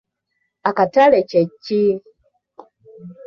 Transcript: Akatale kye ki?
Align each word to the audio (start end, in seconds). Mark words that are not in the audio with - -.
Akatale 0.69 1.19
kye 1.29 1.41
ki? 1.63 1.81